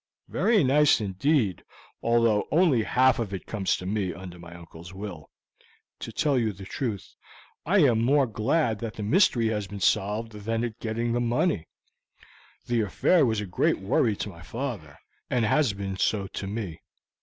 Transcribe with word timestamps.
"Very 0.29 0.63
nice 0.63 0.99
indeed, 0.99 1.63
although 2.01 2.47
only 2.49 2.81
half 2.81 3.19
of 3.19 3.35
it 3.35 3.45
comes 3.45 3.75
to 3.77 3.85
me 3.85 4.11
under 4.11 4.39
my 4.39 4.55
uncle's 4.55 4.95
will. 4.95 5.29
To 5.99 6.11
tell 6.11 6.39
you 6.39 6.53
the 6.53 6.65
truth, 6.65 7.13
I 7.67 7.81
am 7.83 8.01
more 8.01 8.25
glad 8.25 8.79
that 8.79 8.95
the 8.95 9.03
mystery 9.03 9.49
has 9.49 9.67
been 9.67 9.79
solved 9.79 10.31
than 10.31 10.63
at 10.63 10.79
getting 10.79 11.11
the 11.13 11.21
money; 11.21 11.67
the 12.65 12.81
affair 12.81 13.27
was 13.27 13.41
a 13.41 13.45
great 13.45 13.77
worry 13.79 14.15
to 14.15 14.29
my 14.29 14.41
father, 14.41 14.97
and 15.29 15.45
has 15.45 15.73
been 15.73 15.97
so 15.97 16.25
to 16.25 16.47
me. 16.47 16.81